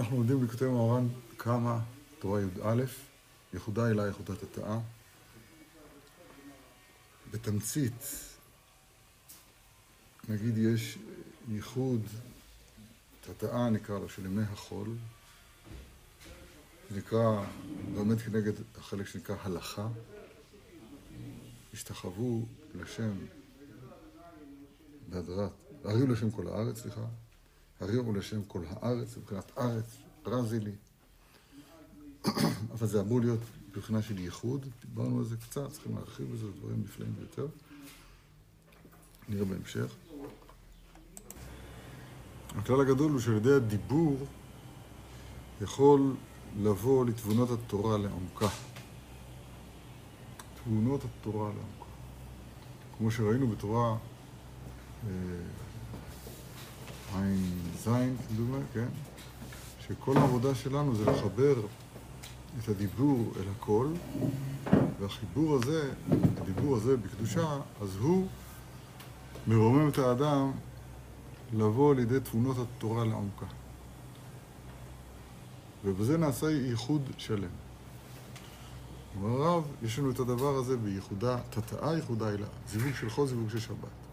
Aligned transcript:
אנחנו 0.00 0.16
לומדים 0.16 0.46
בכותב 0.46 0.66
מוהר"ן 0.66 1.08
כמה 1.38 1.80
תורה 2.18 2.40
י"א, 2.40 2.82
ייחודה 3.52 3.90
אלה 3.90 4.06
ייחודת 4.06 4.42
התאה. 4.42 4.78
בתמצית, 7.30 8.02
נגיד 10.28 10.58
יש 10.58 10.98
ייחוד, 11.48 12.00
תתאה 13.20 13.70
נקרא 13.70 13.98
לו, 13.98 14.08
של 14.08 14.26
ימי 14.26 14.42
החול, 14.42 14.88
נקרא, 16.90 17.44
באמת 17.94 18.20
כנגד 18.20 18.52
החלק 18.78 19.06
שנקרא 19.06 19.36
הלכה, 19.42 19.88
השתחוו 21.74 22.46
לשם 22.74 23.12
בהדרת, 25.08 25.50
הריעו 25.84 26.06
לשם 26.06 26.30
כל 26.30 26.48
הארץ, 26.48 26.78
סליחה, 26.82 27.04
הריעו 27.80 28.12
לשם 28.12 28.42
כל 28.44 28.60
הארץ, 28.70 29.16
מבחינת 29.16 29.52
ארץ, 29.58 29.96
רזי 30.26 30.60
לי. 30.60 30.72
אבל 32.72 32.86
זה 32.86 33.00
אמור 33.00 33.20
להיות 33.20 33.40
מבחינה 33.76 34.02
של 34.02 34.18
ייחוד, 34.18 34.66
דיברנו 34.80 35.18
על 35.18 35.24
זה 35.24 35.36
קצת, 35.36 35.72
צריכים 35.72 35.94
להרחיב 35.94 36.32
בזה, 36.32 36.46
דברים 36.58 36.82
נפלאים 36.84 37.14
ביותר. 37.18 37.46
נראה 39.28 39.44
בהמשך. 39.44 39.94
הכלל 42.56 42.80
הגדול 42.80 43.12
הוא 43.12 43.20
שעל 43.20 43.36
ידי 43.36 43.52
הדיבור 43.52 44.26
יכול 45.60 46.14
לבוא 46.58 47.04
לתבונות 47.04 47.48
התורה 47.50 47.98
לעומקה. 47.98 48.48
תבונות 50.64 51.00
התורה 51.04 51.48
לעומקה. 51.48 51.90
כמו 52.98 53.10
שראינו 53.10 53.48
בתורה 53.48 53.96
ע"ז, 57.86 58.28
כדומה, 58.28 58.58
כן? 58.72 58.88
שכל 59.80 60.16
העבודה 60.16 60.54
שלנו 60.54 60.94
זה 60.94 61.10
לחבר 61.10 61.54
את 62.58 62.68
הדיבור 62.68 63.32
אל 63.36 63.44
הכל, 63.56 63.88
והחיבור 65.00 65.54
הזה, 65.54 65.92
הדיבור 66.40 66.76
הזה 66.76 66.96
בקדושה, 66.96 67.58
אז 67.82 67.96
הוא 67.96 68.26
מרומם 69.46 69.88
את 69.88 69.98
האדם 69.98 70.52
לבוא 71.52 71.94
לידי 71.94 72.20
תבונות 72.20 72.56
התורה 72.58 73.04
לעומקה. 73.04 73.46
ובזה 75.84 76.18
נעשה 76.18 76.50
ייחוד 76.50 77.02
שלם. 77.18 77.50
אומר 79.16 79.42
הרב, 79.42 79.64
יש 79.82 79.98
לנו 79.98 80.10
את 80.10 80.20
הדבר 80.20 80.56
הזה 80.56 80.76
בייחודה, 80.76 81.38
תתאה 81.50 81.94
ייחודה 81.94 82.28
אלה, 82.28 82.46
זיווג 82.68 82.94
של 82.94 83.10
חול, 83.10 83.26
זיווג 83.26 83.50
של 83.50 83.60
שבת. 83.60 84.09